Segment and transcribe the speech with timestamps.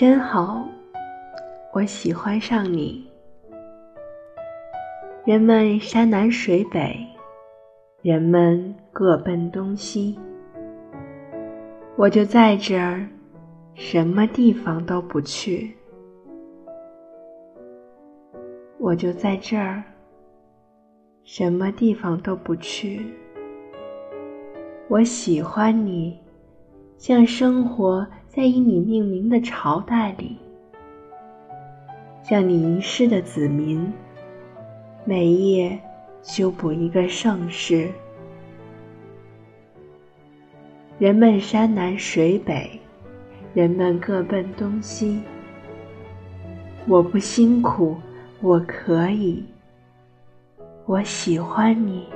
[0.00, 0.64] 真好，
[1.74, 3.04] 我喜欢上你。
[5.24, 6.96] 人们山南水北，
[8.00, 10.16] 人们各奔东西，
[11.96, 13.08] 我就在这儿，
[13.74, 15.76] 什么地方都不去。
[18.78, 19.82] 我就在这儿，
[21.24, 23.04] 什么地方都不去。
[24.86, 26.16] 我喜欢你，
[26.98, 28.06] 像生活
[28.38, 30.36] 在以你命名的朝代里，
[32.22, 33.92] 向你遗失的子民，
[35.04, 35.76] 每夜
[36.22, 37.90] 修补一个盛世。
[41.00, 42.78] 人们山南水北，
[43.54, 45.20] 人们各奔东西。
[46.86, 47.96] 我不辛苦，
[48.40, 49.44] 我可以，
[50.86, 52.06] 我喜欢你。